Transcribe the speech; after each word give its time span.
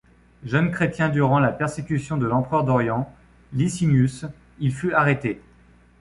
Jeune 0.43 0.71
chrétien 0.71 1.09
durant 1.09 1.37
la 1.37 1.51
persécution 1.51 2.17
de 2.17 2.25
l'empereur 2.25 2.63
d'Orient, 2.63 3.13
Licinius, 3.53 4.25
il 4.57 4.73
fut 4.73 4.93
arrêté. 4.93 5.39